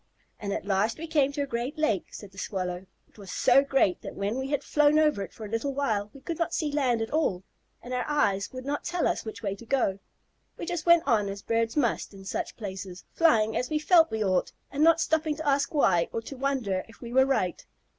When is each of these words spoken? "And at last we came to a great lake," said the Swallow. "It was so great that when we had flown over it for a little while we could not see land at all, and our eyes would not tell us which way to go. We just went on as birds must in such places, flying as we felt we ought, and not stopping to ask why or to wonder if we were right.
"And 0.39 0.51
at 0.51 0.65
last 0.65 0.97
we 0.97 1.05
came 1.05 1.31
to 1.33 1.43
a 1.43 1.45
great 1.45 1.77
lake," 1.77 2.07
said 2.11 2.31
the 2.31 2.39
Swallow. 2.39 2.87
"It 3.07 3.19
was 3.19 3.31
so 3.31 3.63
great 3.63 4.01
that 4.01 4.15
when 4.15 4.39
we 4.39 4.47
had 4.49 4.63
flown 4.63 4.97
over 4.97 5.21
it 5.21 5.31
for 5.31 5.45
a 5.45 5.47
little 5.47 5.75
while 5.75 6.09
we 6.11 6.21
could 6.21 6.39
not 6.39 6.55
see 6.55 6.71
land 6.71 7.03
at 7.03 7.11
all, 7.11 7.43
and 7.83 7.93
our 7.93 8.05
eyes 8.07 8.51
would 8.51 8.65
not 8.65 8.83
tell 8.83 9.07
us 9.07 9.23
which 9.23 9.43
way 9.43 9.53
to 9.53 9.63
go. 9.67 9.99
We 10.57 10.65
just 10.65 10.87
went 10.87 11.03
on 11.05 11.29
as 11.29 11.43
birds 11.43 11.77
must 11.77 12.15
in 12.15 12.25
such 12.25 12.57
places, 12.57 13.05
flying 13.13 13.55
as 13.55 13.69
we 13.69 13.77
felt 13.77 14.09
we 14.09 14.23
ought, 14.25 14.51
and 14.71 14.83
not 14.83 14.99
stopping 15.01 15.35
to 15.35 15.47
ask 15.47 15.71
why 15.71 16.09
or 16.11 16.23
to 16.23 16.35
wonder 16.35 16.83
if 16.87 16.99
we 17.01 17.13
were 17.13 17.27
right. 17.27 17.63